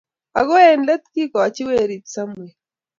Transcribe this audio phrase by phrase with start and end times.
[0.39, 2.51] Ago eng Iet– kigochi werit Samuel